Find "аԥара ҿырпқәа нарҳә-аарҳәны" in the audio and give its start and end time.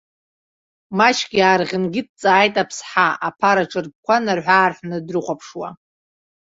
3.27-4.97